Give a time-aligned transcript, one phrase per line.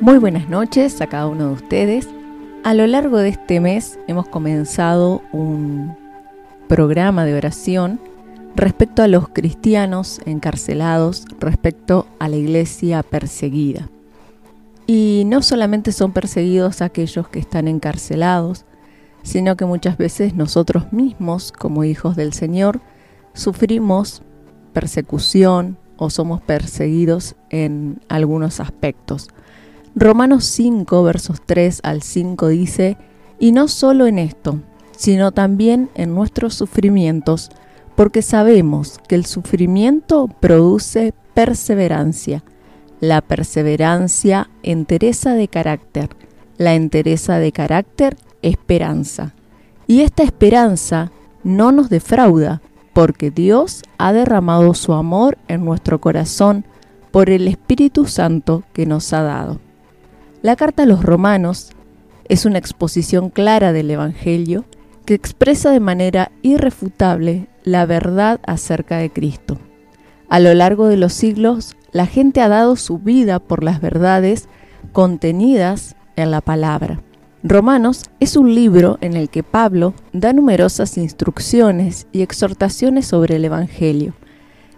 [0.00, 2.08] Muy buenas noches a cada uno de ustedes.
[2.64, 5.94] A lo largo de este mes hemos comenzado un
[6.68, 8.00] programa de oración
[8.56, 13.90] respecto a los cristianos encarcelados, respecto a la iglesia perseguida.
[14.86, 18.64] Y no solamente son perseguidos aquellos que están encarcelados,
[19.22, 22.80] sino que muchas veces nosotros mismos, como hijos del Señor,
[23.34, 24.22] sufrimos
[24.72, 29.28] persecución o somos perseguidos en algunos aspectos.
[29.96, 32.96] Romanos 5, versos 3 al 5 dice,
[33.40, 34.60] y no solo en esto,
[34.96, 37.50] sino también en nuestros sufrimientos,
[37.96, 42.44] porque sabemos que el sufrimiento produce perseverancia,
[43.00, 46.10] la perseverancia entereza de carácter,
[46.56, 49.34] la entereza de carácter esperanza.
[49.88, 51.10] Y esta esperanza
[51.42, 56.64] no nos defrauda, porque Dios ha derramado su amor en nuestro corazón
[57.10, 59.58] por el Espíritu Santo que nos ha dado.
[60.42, 61.72] La carta a los romanos
[62.28, 64.64] es una exposición clara del Evangelio
[65.04, 69.58] que expresa de manera irrefutable la verdad acerca de Cristo.
[70.30, 74.48] A lo largo de los siglos, la gente ha dado su vida por las verdades
[74.92, 77.02] contenidas en la palabra.
[77.42, 83.44] Romanos es un libro en el que Pablo da numerosas instrucciones y exhortaciones sobre el
[83.44, 84.14] Evangelio.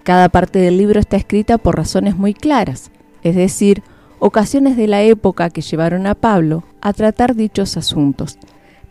[0.03, 2.91] Cada parte del libro está escrita por razones muy claras,
[3.23, 3.85] es decir,
[4.25, 8.39] ocasiones de la época que llevaron a Pablo a tratar dichos asuntos.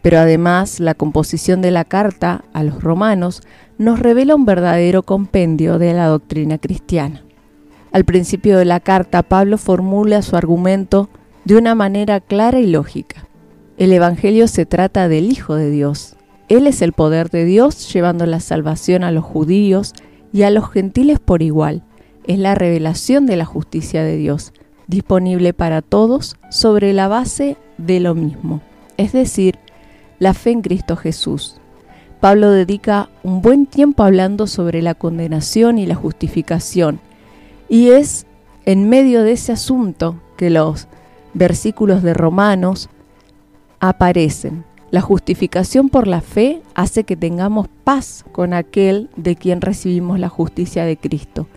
[0.01, 3.41] Pero además la composición de la carta a los romanos
[3.77, 7.23] nos revela un verdadero compendio de la doctrina cristiana.
[7.93, 11.09] Al principio de la carta, Pablo formula su argumento
[11.45, 13.25] de una manera clara y lógica.
[13.77, 16.17] El Evangelio se trata del Hijo de Dios.
[16.49, 19.93] Él es el poder de Dios llevando la salvación a los judíos
[20.33, 21.83] y a los gentiles por igual.
[22.27, 24.51] Es la revelación de la justicia de Dios,
[24.91, 28.61] disponible para todos sobre la base de lo mismo,
[28.97, 29.57] es decir,
[30.19, 31.55] la fe en Cristo Jesús.
[32.19, 36.99] Pablo dedica un buen tiempo hablando sobre la condenación y la justificación,
[37.69, 38.27] y es
[38.65, 40.87] en medio de ese asunto que los
[41.33, 42.89] versículos de Romanos
[43.79, 44.65] aparecen.
[44.91, 50.27] La justificación por la fe hace que tengamos paz con aquel de quien recibimos la
[50.27, 51.47] justicia de Cristo,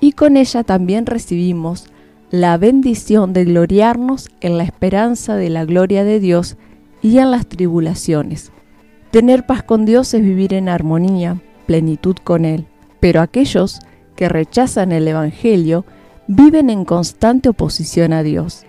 [0.00, 1.88] y con ella también recibimos
[2.40, 6.56] la bendición de gloriarnos en la esperanza de la gloria de Dios
[7.00, 8.50] y en las tribulaciones.
[9.12, 12.66] Tener paz con Dios es vivir en armonía, plenitud con Él,
[12.98, 13.78] pero aquellos
[14.16, 15.84] que rechazan el Evangelio
[16.26, 18.64] viven en constante oposición a Dios.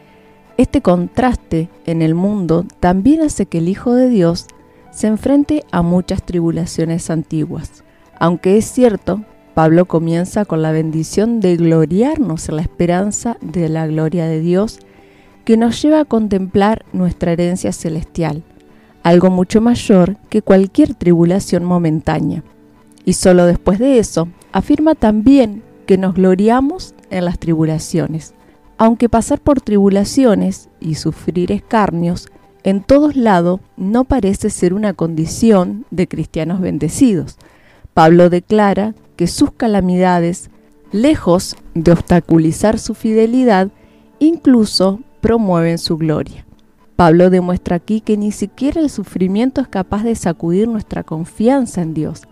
[0.57, 4.45] Este contraste en el mundo también hace que el Hijo de Dios
[4.91, 7.83] se enfrente a muchas tribulaciones antiguas.
[8.19, 13.87] Aunque es cierto, Pablo comienza con la bendición de gloriarnos en la esperanza de la
[13.87, 14.79] gloria de Dios
[15.45, 18.43] que nos lleva a contemplar nuestra herencia celestial,
[19.01, 22.43] algo mucho mayor que cualquier tribulación momentánea.
[23.05, 28.33] Y solo después de eso, afirma también que nos gloriamos en las tribulaciones,
[28.77, 32.27] aunque pasar por tribulaciones y sufrir escarnios
[32.65, 37.37] en todos lados no parece ser una condición de cristianos bendecidos.
[37.95, 40.49] Pablo declara que sus calamidades,
[40.91, 43.69] lejos de obstaculizar su fidelidad,
[44.19, 46.45] incluso promueven su gloria.
[46.97, 51.93] Pablo demuestra aquí que ni siquiera el sufrimiento es capaz de sacudir nuestra confianza en
[51.93, 52.23] Dios,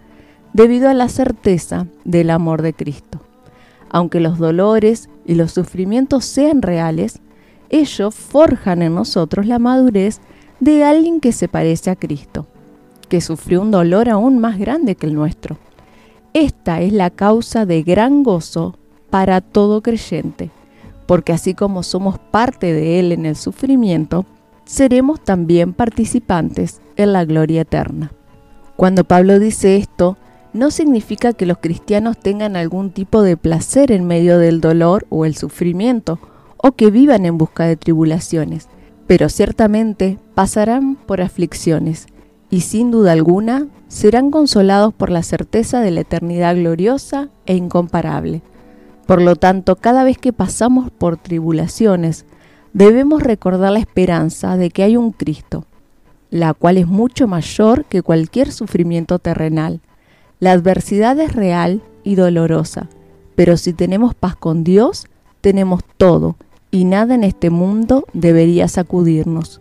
[0.51, 3.21] debido a la certeza del amor de Cristo.
[3.89, 7.21] Aunque los dolores y los sufrimientos sean reales,
[7.69, 10.19] ellos forjan en nosotros la madurez
[10.59, 12.47] de alguien que se parece a Cristo,
[13.07, 15.57] que sufrió un dolor aún más grande que el nuestro.
[16.33, 18.75] Esta es la causa de gran gozo
[19.09, 20.51] para todo creyente
[21.05, 24.25] porque así como somos parte de Él en el sufrimiento,
[24.65, 28.11] seremos también participantes en la gloria eterna.
[28.75, 30.17] Cuando Pablo dice esto,
[30.53, 35.25] no significa que los cristianos tengan algún tipo de placer en medio del dolor o
[35.25, 36.19] el sufrimiento,
[36.57, 38.69] o que vivan en busca de tribulaciones,
[39.05, 42.07] pero ciertamente pasarán por aflicciones,
[42.53, 48.43] y sin duda alguna serán consolados por la certeza de la eternidad gloriosa e incomparable.
[49.07, 52.25] Por lo tanto, cada vez que pasamos por tribulaciones,
[52.71, 55.65] debemos recordar la esperanza de que hay un Cristo,
[56.29, 59.81] la cual es mucho mayor que cualquier sufrimiento terrenal.
[60.39, 62.87] La adversidad es real y dolorosa,
[63.33, 65.07] pero si tenemos paz con Dios,
[65.41, 66.35] tenemos todo,
[66.69, 69.59] y nada en este mundo debería sacudirnos.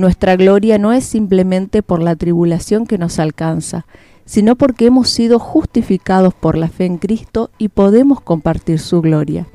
[0.00, 3.84] Nuestra gloria no es simplemente por la tribulación que nos alcanza,
[4.24, 9.46] sino porque hemos sido justificados por la fe en Cristo y podemos compartir su gloria.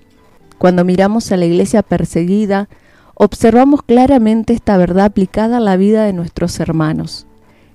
[0.59, 2.69] Cuando miramos a la iglesia perseguida,
[3.15, 7.25] observamos claramente esta verdad aplicada a la vida de nuestros hermanos.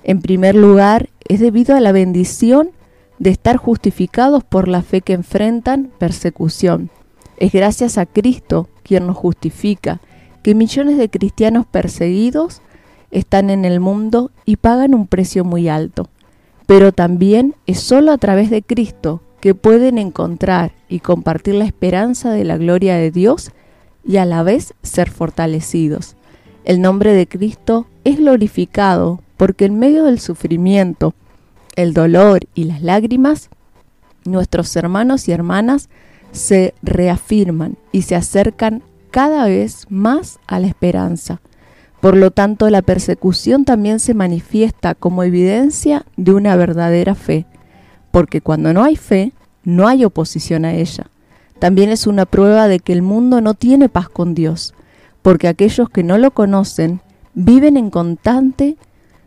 [0.05, 2.71] En primer lugar, es debido a la bendición
[3.19, 6.89] de estar justificados por la fe que enfrentan persecución.
[7.37, 10.01] Es gracias a Cristo quien nos justifica,
[10.43, 12.63] que millones de cristianos perseguidos
[13.11, 16.09] están en el mundo y pagan un precio muy alto.
[16.67, 22.31] Pero también es solo a través de Cristo que pueden encontrar y compartir la esperanza
[22.31, 23.51] de la gloria de Dios
[24.07, 26.17] y a la vez ser fortalecidos.
[26.65, 31.15] El nombre de Cristo es glorificado porque en medio del sufrimiento,
[31.75, 33.49] el dolor y las lágrimas,
[34.25, 35.89] nuestros hermanos y hermanas
[36.33, 41.41] se reafirman y se acercan cada vez más a la esperanza.
[42.01, 47.47] Por lo tanto, la persecución también se manifiesta como evidencia de una verdadera fe,
[48.11, 49.33] porque cuando no hay fe,
[49.65, 51.11] no hay oposición a ella.
[51.59, 54.75] También es una prueba de que el mundo no tiene paz con Dios,
[55.21, 57.01] porque aquellos que no lo conocen
[57.35, 58.77] viven en constante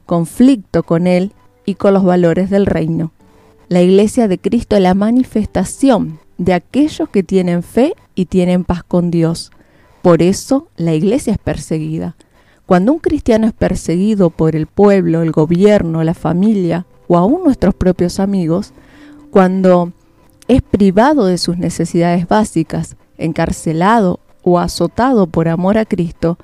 [0.06, 1.32] conflicto con Él
[1.66, 3.12] y con los valores del reino.
[3.70, 8.84] La iglesia de Cristo es la manifestación de aquellos que tienen fe y tienen paz
[8.84, 9.52] con Dios.
[10.04, 12.18] Por eso la iglesia es perseguida.
[12.66, 17.74] Cuando un cristiano es perseguido por el pueblo, el gobierno, la familia o aún nuestros
[17.74, 18.74] propios amigos,
[19.32, 19.94] cuando
[20.50, 26.38] es privado de sus necesidades básicas, encarcelado o azotado por amor a Cristo,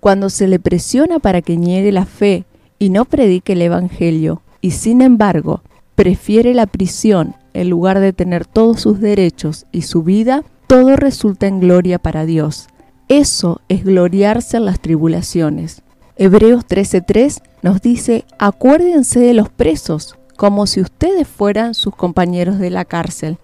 [0.00, 2.46] cuando se le presiona para que niegue la fe
[2.78, 5.60] y no predique el Evangelio, y sin embargo
[5.96, 11.46] prefiere la prisión en lugar de tener todos sus derechos y su vida, todo resulta
[11.46, 12.68] en gloria para Dios.
[13.14, 15.82] Eso es gloriarse en las tribulaciones.
[16.16, 22.70] Hebreos 13:3 nos dice, acuérdense de los presos, como si ustedes fueran sus compañeros de
[22.70, 23.36] la cárcel,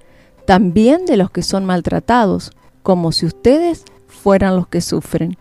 [0.46, 5.36] también de los que son maltratados, como si ustedes fueran los que sufren.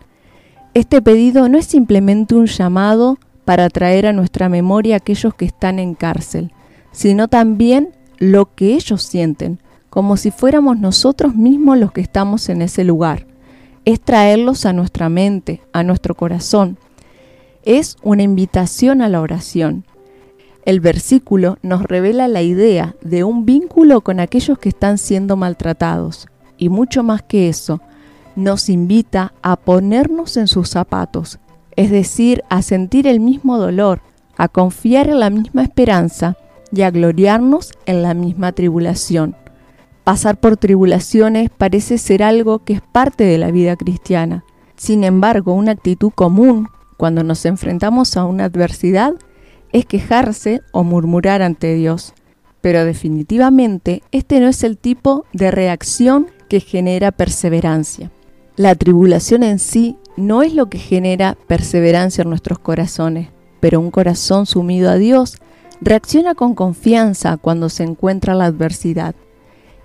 [0.74, 3.16] Este pedido no es simplemente un llamado
[3.46, 6.52] para traer a nuestra memoria a aquellos que están en cárcel,
[6.92, 9.58] sino también lo que ellos sienten,
[9.88, 13.26] como si fuéramos nosotros mismos los que estamos en ese lugar.
[13.88, 16.76] Es traerlos a nuestra mente, a nuestro corazón.
[17.62, 19.86] Es una invitación a la oración.
[20.66, 26.28] El versículo nos revela la idea de un vínculo con aquellos que están siendo maltratados.
[26.58, 27.80] Y mucho más que eso,
[28.36, 31.38] nos invita a ponernos en sus zapatos,
[31.74, 34.02] es decir, a sentir el mismo dolor,
[34.36, 36.36] a confiar en la misma esperanza
[36.70, 39.34] y a gloriarnos en la misma tribulación.
[40.08, 44.42] Pasar por tribulaciones parece ser algo que es parte de la vida cristiana.
[44.74, 49.12] Sin embargo, una actitud común cuando nos enfrentamos a una adversidad
[49.70, 52.14] es quejarse o murmurar ante Dios.
[52.62, 58.10] Pero definitivamente este no es el tipo de reacción que genera perseverancia.
[58.56, 63.28] La tribulación en sí no es lo que genera perseverancia en nuestros corazones,
[63.60, 65.36] pero un corazón sumido a Dios
[65.82, 69.14] reacciona con confianza cuando se encuentra la adversidad.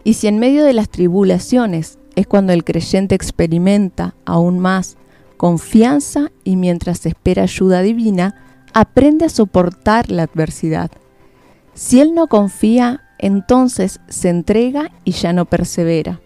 [0.04, 4.98] Y si en medio de las tribulaciones es cuando el creyente experimenta aún más
[5.38, 8.36] confianza y mientras espera ayuda divina,
[8.74, 10.92] aprende a soportar la adversidad.
[11.74, 16.22] Si él no confía, entonces se entrega y ya no persevera.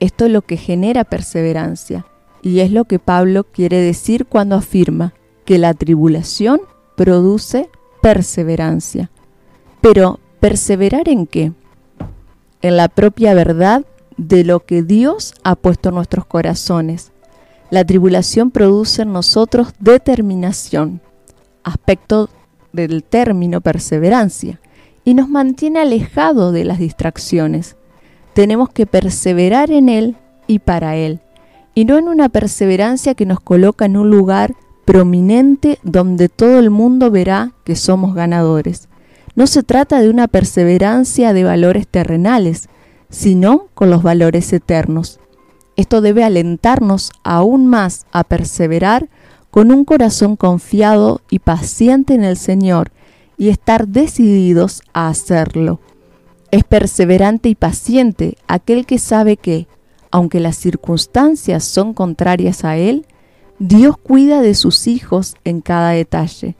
[0.00, 2.06] Esto es lo que genera perseverancia
[2.42, 5.14] y es lo que Pablo quiere decir cuando afirma
[5.44, 6.60] que la tribulación
[6.96, 7.68] produce
[8.02, 9.10] perseverancia.
[9.80, 11.52] Pero, ¿perseverar en qué?
[12.62, 13.84] En la propia verdad
[14.16, 17.12] de lo que Dios ha puesto en nuestros corazones.
[17.70, 21.00] La tribulación produce en nosotros determinación,
[21.64, 22.30] aspecto
[22.72, 24.60] del término perseverancia
[25.04, 27.76] y nos mantiene alejado de las distracciones.
[28.34, 31.20] Tenemos que perseverar en Él y para Él,
[31.74, 36.70] y no en una perseverancia que nos coloca en un lugar prominente donde todo el
[36.70, 38.88] mundo verá que somos ganadores.
[39.36, 42.70] No se trata de una perseverancia de valores terrenales,
[43.10, 45.20] sino con los valores eternos.
[45.76, 49.10] Esto debe alentarnos aún más a perseverar
[49.50, 52.92] con un corazón confiado y paciente en el Señor
[53.36, 55.80] y estar decididos a hacerlo.
[56.50, 59.66] Es perseverante y paciente aquel que sabe que,
[60.10, 63.04] aunque las circunstancias son contrarias a él,
[63.58, 66.56] Dios cuida de sus hijos en cada detalle.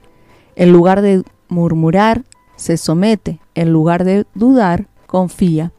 [0.56, 2.24] En lugar de murmurar,
[2.56, 5.72] se somete, en lugar de dudar, confía.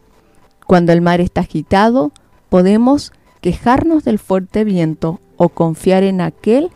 [0.65, 2.12] Cuando el mar está agitado,
[2.50, 6.72] podemos quejarnos del fuerte viento o confiar en aquel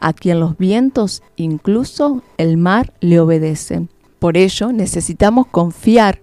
[0.00, 3.88] a quien los vientos, incluso el mar, le obedecen.
[4.18, 6.20] Por ello necesitamos confiar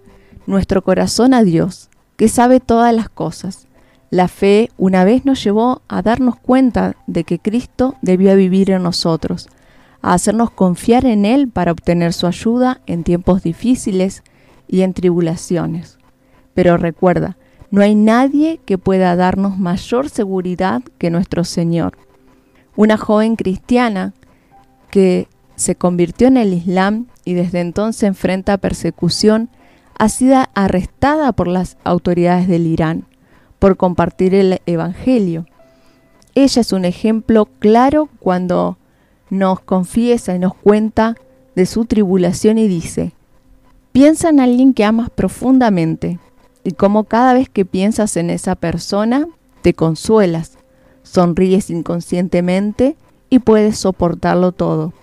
[0.47, 3.67] nuestro corazón a Dios, que sabe todas las cosas.
[4.09, 8.83] La fe una vez nos llevó a darnos cuenta de que Cristo debía vivir en
[8.83, 9.47] nosotros,
[10.01, 14.23] a hacernos confiar en Él para obtener su ayuda en tiempos difíciles
[14.67, 15.97] y en tribulaciones.
[16.53, 17.37] Pero recuerda,
[17.71, 21.97] no hay nadie que pueda darnos mayor seguridad que nuestro Señor.
[22.75, 24.13] Una joven cristiana
[24.89, 29.49] que se convirtió en el Islam y desde entonces enfrenta persecución,
[29.97, 33.05] ha sido arrestada por las autoridades del Irán
[33.59, 35.45] por compartir el Evangelio.
[36.33, 38.77] Ella es un ejemplo claro cuando
[39.29, 41.15] nos confiesa y nos cuenta
[41.55, 43.13] de su tribulación y dice,
[43.91, 46.19] piensa en alguien que amas profundamente
[46.63, 49.27] y como cada vez que piensas en esa persona,
[49.61, 50.57] te consuelas,
[51.03, 52.95] sonríes inconscientemente
[53.29, 54.93] y puedes soportarlo todo.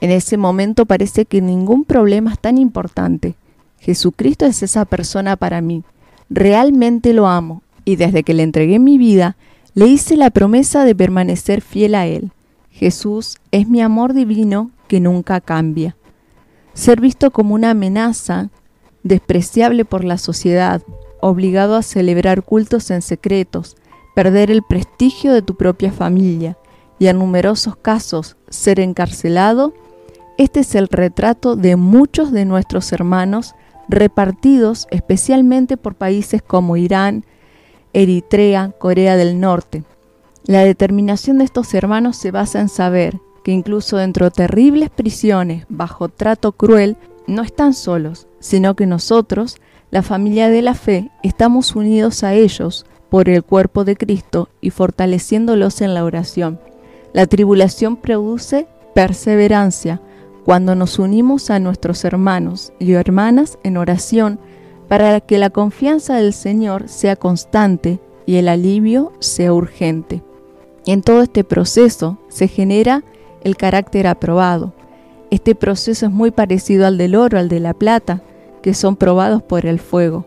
[0.00, 3.34] En ese momento parece que ningún problema es tan importante.
[3.78, 5.84] Jesucristo es esa persona para mí.
[6.28, 9.36] Realmente lo amo y desde que le entregué mi vida,
[9.74, 12.32] le hice la promesa de permanecer fiel a Él.
[12.80, 15.98] Jesús es mi amor divino que nunca cambia.
[16.72, 18.48] Ser visto como una amenaza,
[19.02, 20.80] despreciable por la sociedad,
[21.20, 23.76] obligado a celebrar cultos en secretos,
[24.14, 26.56] perder el prestigio de tu propia familia
[26.98, 29.74] y en numerosos casos ser encarcelado,
[30.38, 33.54] este es el retrato de muchos de nuestros hermanos
[33.90, 37.26] repartidos especialmente por países como Irán,
[37.92, 39.84] Eritrea, Corea del Norte.
[40.46, 45.66] La determinación de estos hermanos se basa en saber que incluso dentro de terribles prisiones,
[45.68, 49.56] bajo trato cruel, no están solos, sino que nosotros,
[49.90, 54.70] la familia de la fe, estamos unidos a ellos por el cuerpo de Cristo y
[54.70, 56.58] fortaleciéndolos en la oración.
[57.12, 60.00] La tribulación produce perseverancia
[60.44, 64.38] cuando nos unimos a nuestros hermanos y hermanas en oración
[64.88, 70.22] para que la confianza del Señor sea constante y el alivio sea urgente.
[70.86, 73.04] En todo este proceso se genera
[73.42, 74.72] el carácter aprobado.
[75.30, 78.22] Este proceso es muy parecido al del oro, al de la plata,
[78.62, 80.26] que son probados por el fuego.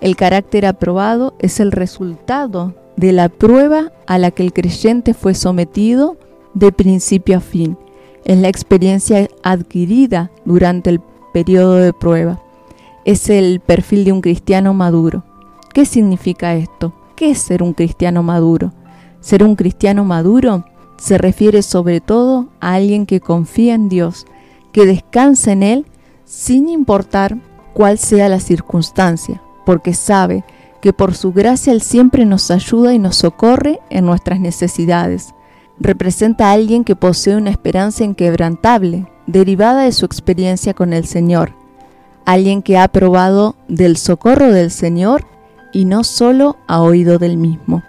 [0.00, 5.34] El carácter aprobado es el resultado de la prueba a la que el creyente fue
[5.34, 6.16] sometido
[6.54, 7.78] de principio a fin.
[8.24, 11.00] Es la experiencia adquirida durante el
[11.32, 12.42] periodo de prueba
[13.04, 15.24] es el perfil de un cristiano maduro.
[15.72, 16.92] ¿Qué significa esto?
[17.16, 18.72] ¿Qué es ser un cristiano maduro?
[19.22, 20.66] Ser un cristiano maduro
[20.98, 24.26] se refiere sobre todo a alguien que confía en Dios,
[24.72, 25.86] que descansa en Él
[26.24, 27.38] sin importar
[27.72, 30.44] cuál sea la circunstancia, porque sabe
[30.80, 35.34] que por su gracia Él siempre nos ayuda y nos socorre en nuestras necesidades.
[35.78, 41.52] Representa a alguien que posee una esperanza inquebrantable, derivada de su experiencia con el Señor,
[42.26, 45.24] alguien que ha probado del socorro del Señor
[45.72, 47.84] y no solo ha oído del mismo.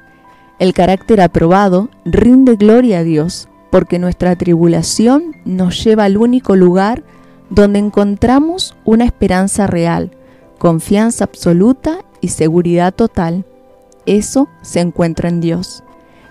[0.60, 7.04] El carácter aprobado rinde gloria a Dios, porque nuestra tribulación nos lleva al único lugar
[7.50, 10.12] donde encontramos una esperanza real,
[10.60, 13.46] confianza absoluta y seguridad total.
[14.06, 15.84] Eso se encuentra en Dios.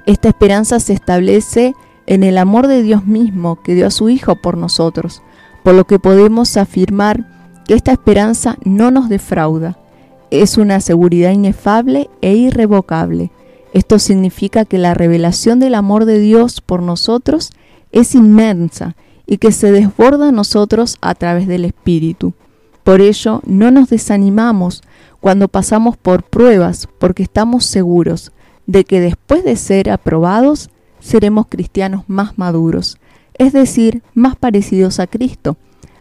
[0.07, 1.75] Esta esperanza se establece
[2.07, 5.23] en el amor de Dios mismo que dio a su Hijo por nosotros,
[5.63, 7.27] por lo que podemos afirmar
[7.67, 9.79] que esta esperanza no nos defrauda.
[10.31, 13.31] Es una seguridad inefable e irrevocable.
[13.73, 17.53] Esto significa que la revelación del amor de Dios por nosotros
[17.91, 22.35] es inmensa y que se desborda a nosotros a través del Espíritu.
[22.85, 24.83] Por ello, no nos desanimamos
[25.21, 28.33] cuando pasamos por pruebas, porque estamos seguros
[28.67, 32.99] de que después de ser aprobados, seremos cristianos más maduros,
[33.39, 35.57] es decir, más parecidos a Cristo.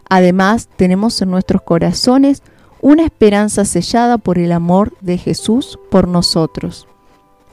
[0.08, 2.42] Además, tenemos en nuestros corazones
[2.80, 6.86] una esperanza sellada por el amor de Jesús por nosotros.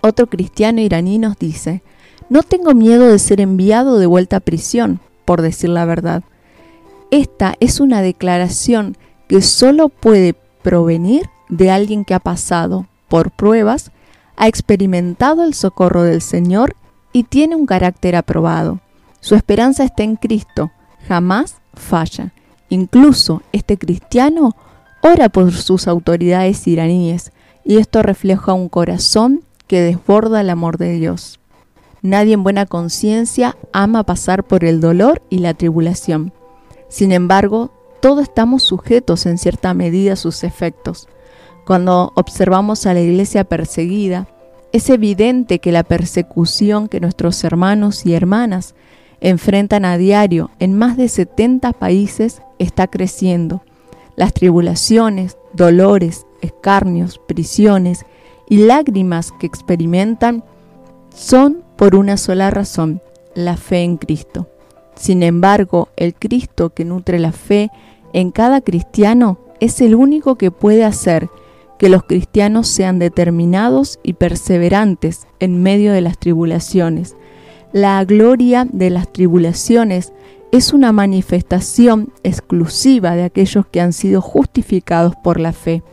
[0.02, 1.84] Otro cristiano iraní nos dice,
[2.30, 6.24] no tengo miedo de ser enviado de vuelta a prisión, por decir la verdad.
[7.12, 13.92] Esta es una declaración que solo puede provenir de alguien que ha pasado por pruebas,
[14.38, 16.76] ha experimentado el socorro del Señor
[17.12, 18.80] y tiene un carácter aprobado.
[19.20, 20.72] Su esperanza está en Cristo,
[21.08, 22.32] jamás falla.
[22.70, 24.56] Incluso este cristiano
[25.02, 27.32] ora por sus autoridades iraníes
[27.66, 31.40] y esto refleja un corazón que desborda el amor de Dios.
[32.02, 36.34] Nadie en buena conciencia ama pasar por el dolor y la tribulación.
[36.90, 37.72] Sin embargo,
[38.02, 41.08] todos estamos sujetos en cierta medida a sus efectos.
[41.68, 44.28] Cuando observamos a la iglesia perseguida,
[44.72, 48.74] es evidente que la persecución que nuestros hermanos y hermanas
[49.22, 53.62] enfrentan a diario en más de 70 países está creciendo.
[54.16, 58.06] Las tribulaciones, dolores, escarnios, prisiones
[58.50, 60.44] y lágrimas que experimentan
[61.16, 63.02] son por una sola razón,
[63.36, 64.50] la fe en Cristo.
[64.96, 67.72] Sin embargo, el Cristo que nutre la fe
[68.12, 71.30] en cada cristiano es el único que puede hacer
[71.78, 77.16] que los cristianos sean determinados y perseverantes en medio de las tribulaciones.
[77.72, 80.12] La gloria de las tribulaciones
[80.52, 85.84] es una manifestación exclusiva de aquellos que han sido justificados por la fe.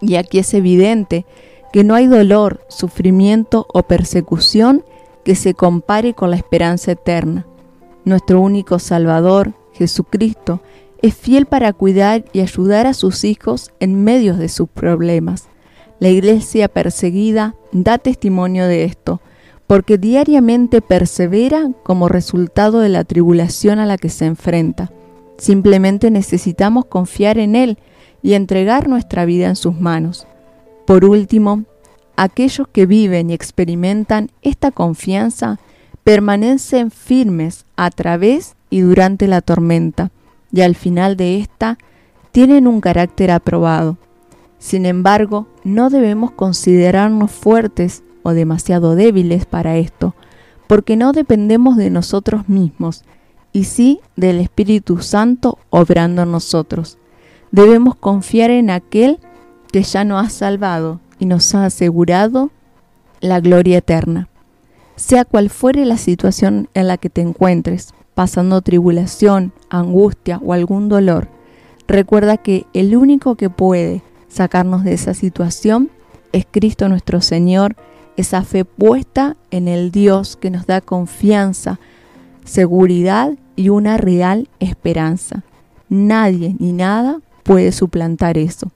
[0.00, 1.24] Y aquí es evidente
[1.72, 4.84] que no hay dolor, sufrimiento o persecución
[5.24, 7.46] que se compare con la esperanza eterna.
[8.04, 10.60] Nuestro único Salvador, Jesucristo,
[11.00, 15.48] es fiel para cuidar y ayudar a sus hijos en medio de sus problemas.
[15.98, 19.20] La iglesia perseguida da testimonio de esto,
[19.66, 24.90] porque diariamente persevera como resultado de la tribulación a la que se enfrenta.
[25.38, 27.78] Simplemente necesitamos confiar en Él
[28.22, 30.26] y entregar nuestra vida en sus manos.
[30.86, 31.64] Por último,
[32.16, 35.58] aquellos que viven y experimentan esta confianza
[36.04, 40.10] permanecen firmes a través y durante la tormenta
[40.52, 41.78] y al final de esta
[42.30, 43.96] tienen un carácter aprobado.
[44.58, 50.14] Sin embargo, no debemos considerarnos fuertes o demasiado débiles para esto,
[50.66, 53.02] porque no dependemos de nosotros mismos,
[53.52, 56.98] y sí del Espíritu Santo obrando en nosotros.
[57.50, 59.31] Debemos confiar en aquel que
[59.80, 62.50] ya nos ha salvado y nos ha asegurado
[63.20, 64.28] la gloria eterna.
[64.96, 70.88] Sea cual fuere la situación en la que te encuentres, pasando tribulación, angustia o algún
[70.90, 71.28] dolor,
[71.88, 75.90] recuerda que el único que puede sacarnos de esa situación
[76.32, 77.76] es Cristo nuestro Señor,
[78.16, 81.78] esa fe puesta en el Dios que nos da confianza,
[82.44, 85.44] seguridad y una real esperanza.
[85.88, 88.70] Nadie ni nada puede suplantar eso.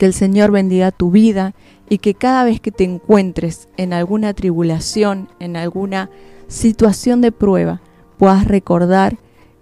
[0.00, 1.52] Que el Señor bendiga tu vida
[1.90, 6.08] y que cada vez que te encuentres en alguna tribulación, en alguna
[6.48, 7.82] situación de prueba,
[8.16, 9.18] puedas recordar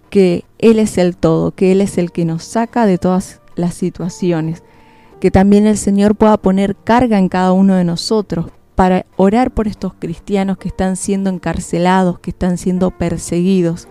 [0.09, 3.73] que Él es el todo, que Él es el que nos saca de todas las
[3.73, 4.63] situaciones,
[5.19, 9.67] que también el Señor pueda poner carga en cada uno de nosotros para orar por
[9.67, 13.89] estos cristianos que están siendo encarcelados, que están siendo perseguidos,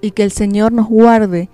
[0.00, 1.50] y que el Señor nos guarde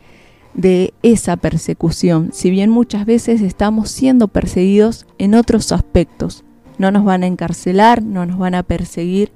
[0.57, 6.45] de esa persecución, si bien muchas veces estamos siendo perseguidos en otros aspectos.
[6.79, 9.33] No nos van a encarcelar, no nos van a perseguir,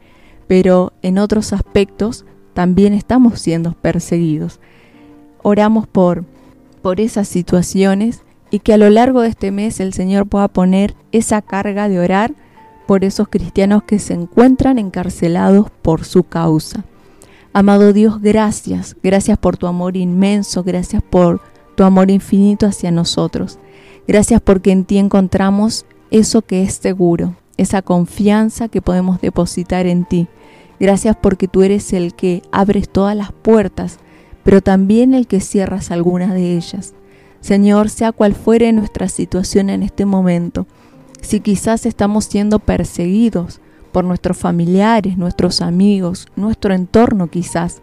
[0.47, 4.61] pero en otros aspectos también estamos siendo perseguidos.
[5.43, 6.25] Oramos por,
[6.83, 10.95] por esas situaciones y que a lo largo de este mes el Señor pueda poner
[11.13, 12.35] esa carga de orar
[12.87, 16.85] por esos cristianos que se encuentran encarcelados por su causa.
[17.53, 21.41] Amado Dios, gracias, gracias por tu amor inmenso, gracias por
[21.75, 23.59] tu amor infinito hacia nosotros.
[24.07, 30.05] Gracias porque en ti encontramos eso que es seguro, esa confianza que podemos depositar en
[30.05, 30.29] ti.
[30.79, 33.99] Gracias porque tú eres el que abres todas las puertas,
[34.45, 36.95] pero también el que cierras algunas de ellas.
[37.41, 40.69] Señor, sea cual fuere nuestra situación en este momento,
[41.21, 43.61] si quizás estamos siendo perseguidos
[43.93, 47.83] por nuestros familiares, nuestros amigos, nuestro entorno quizás,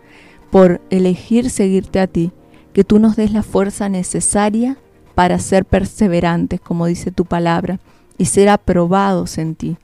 [0.52, 2.32] por elegir seguirte a ti,
[2.74, 4.78] que tú nos des la fuerza necesaria
[5.15, 7.80] para ser perseverantes, como dice tu palabra,
[8.17, 9.78] y ser aprobados en ti.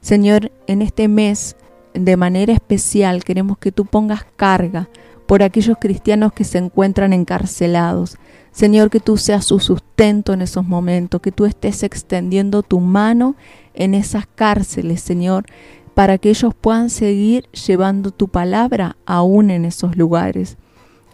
[0.00, 1.56] Señor, en este mes
[1.92, 4.88] de manera especial queremos que tú pongas carga
[5.26, 8.16] por aquellos cristianos que se encuentran encarcelados.
[8.56, 13.36] Señor, que tú seas su sustento en esos momentos, que tú estés extendiendo tu mano
[13.74, 15.44] en esas cárceles, Señor,
[15.92, 20.56] para que ellos puedan seguir llevando tu palabra aún en esos lugares.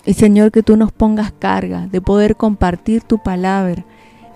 [0.07, 3.85] Y Señor, que tú nos pongas carga de poder compartir tu palabra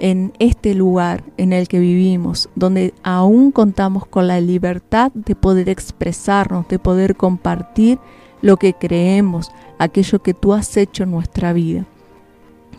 [0.00, 5.68] en este lugar en el que vivimos, donde aún contamos con la libertad de poder
[5.68, 8.00] expresarnos, de poder compartir
[8.42, 11.86] lo que creemos, aquello que tú has hecho en nuestra vida.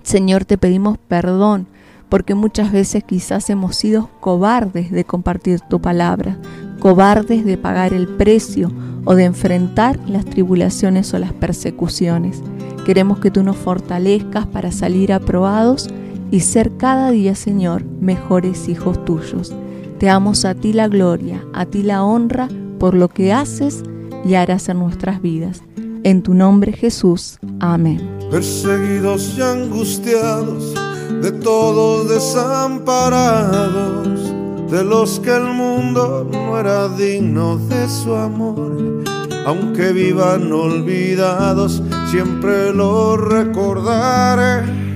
[0.07, 1.67] Señor, te pedimos perdón
[2.07, 6.37] porque muchas veces quizás hemos sido cobardes de compartir tu palabra,
[6.79, 8.71] cobardes de pagar el precio
[9.03, 12.41] o de enfrentar las tribulaciones o las persecuciones.
[12.85, 15.89] Queremos que tú nos fortalezcas para salir aprobados
[16.31, 19.53] y ser cada día, Señor, mejores hijos tuyos.
[19.99, 22.47] Te damos a ti la gloria, a ti la honra
[22.79, 23.83] por lo que haces
[24.23, 25.63] y harás en nuestras vidas.
[26.03, 27.37] En tu nombre Jesús.
[27.59, 28.01] Amén.
[28.31, 30.73] Perseguidos y angustiados,
[31.21, 34.33] de todos desamparados,
[34.71, 39.03] de los que el mundo no era digno de su amor.
[39.45, 44.87] Aunque vivan olvidados, siempre lo recordaré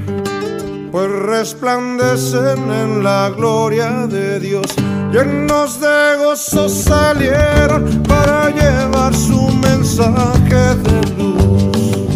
[0.92, 4.66] pues resplandecen en la gloria de Dios.
[5.12, 12.08] Llenos de gozo salieron para llevar su mensaje de luz.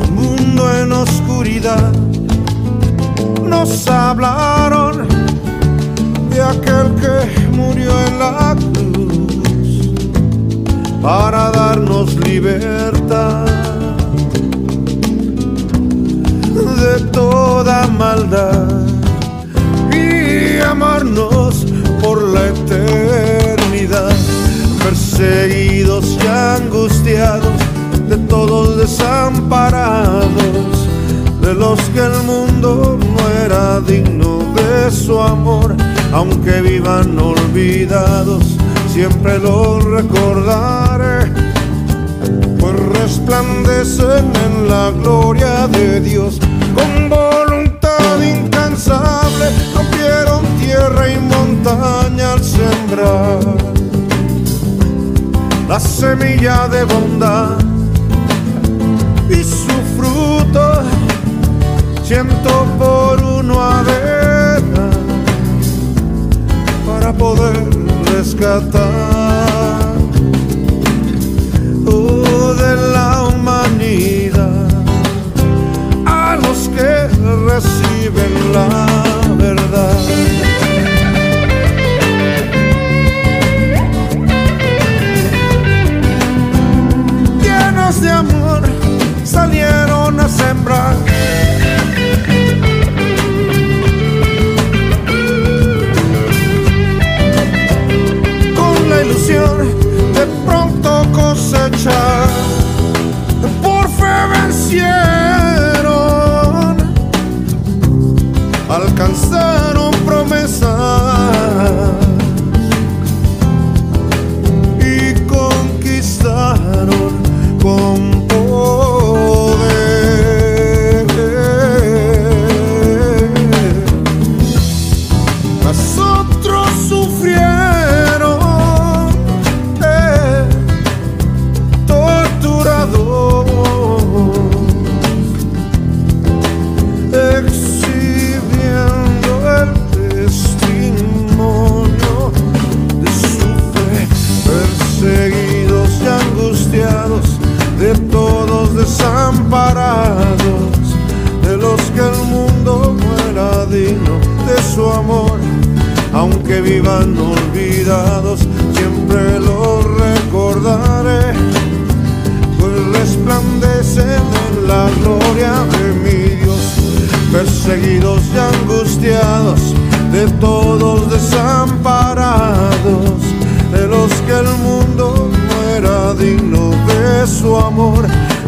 [0.00, 1.92] Un mundo en oscuridad
[3.44, 5.06] nos hablaron
[6.30, 9.90] de aquel que murió en la cruz
[11.02, 13.44] para darnos libertad
[16.80, 18.95] de toda maldad
[20.66, 21.66] amarnos
[22.02, 24.14] por la eternidad,
[24.82, 27.52] perseguidos y angustiados,
[28.08, 30.30] de todos desamparados,
[31.40, 35.74] de los que el mundo no era digno de su amor,
[36.12, 38.44] aunque vivan olvidados,
[38.92, 41.32] siempre los recordaré
[42.58, 46.40] pues resplandecen en la gloria de Dios
[46.74, 50.25] con voluntad incansable rompieron
[50.86, 53.40] tierra y montaña al sembrar.
[55.68, 57.58] La semilla de bondad
[59.28, 60.82] y su fruto
[62.04, 64.90] ciento por uno avena
[66.86, 67.68] para poder
[68.12, 68.95] rescatar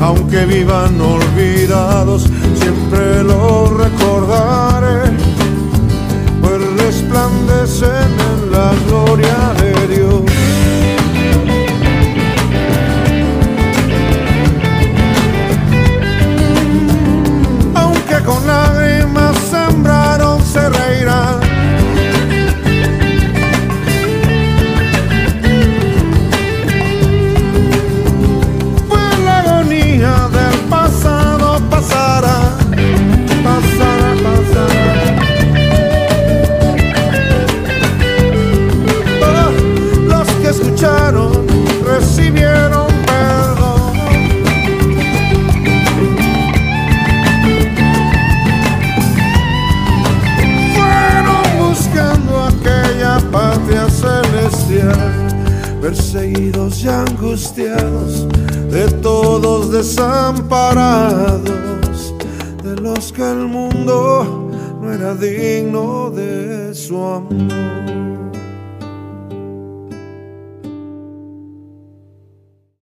[0.00, 1.37] aunque vivan olvidados,